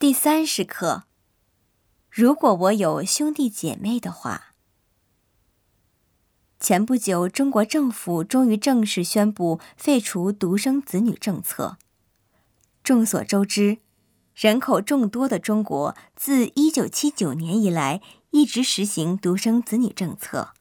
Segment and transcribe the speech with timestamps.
[0.00, 1.06] 第三十课：
[2.08, 4.54] 如果我有兄弟姐妹的话。
[6.60, 11.78] 前不久，中国政府终于正式宣布废除独生子女政策。
[12.84, 13.78] 众所周知，
[14.36, 20.52] 人口众多的中国自一九七九年以来一直实行独生子女政策，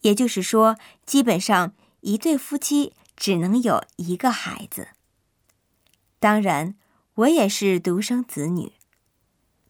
[0.00, 4.88] 也就是说，基本上一对夫妻只能有一个孩子。
[6.18, 6.74] 当然。
[7.16, 8.72] 我也是独生子女，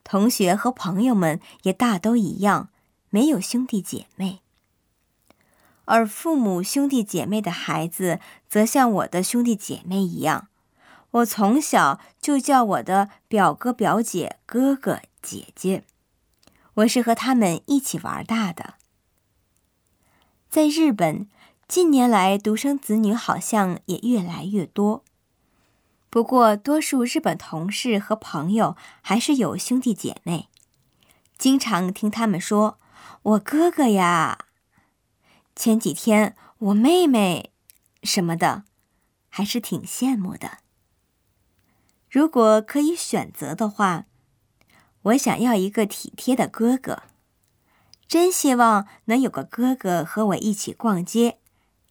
[0.03, 2.69] 同学和朋友们也大都一样，
[3.09, 4.39] 没有兄弟姐妹。
[5.85, 10.47] 而父母兄弟姐妹的孩子，则像我的兄弟姐妹一样，
[11.11, 15.83] 我从小就叫我的表哥表姐哥哥姐姐，
[16.75, 18.75] 我是和他们一起玩大的。
[20.49, 21.27] 在日本，
[21.67, 25.03] 近年来独生子女好像也越来越多。
[26.13, 30.47] 不过，多数日本同事和朋友还是有兄弟姐妹，
[31.39, 32.77] 经常听他们说
[33.23, 34.45] ：“我哥哥呀，
[35.55, 37.51] 前几天我妹妹，
[38.03, 38.65] 什么的，
[39.27, 40.59] 还是挺羡慕的。”
[42.11, 44.05] 如果可以选择的话，
[45.01, 47.01] 我想要一个体贴的哥哥，
[48.07, 51.39] 真希望能有个哥哥和我一起逛街，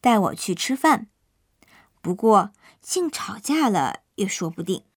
[0.01, 1.09] 带我去吃饭。
[2.01, 4.03] 不过，竟吵架了。
[4.23, 4.92] 也说不定。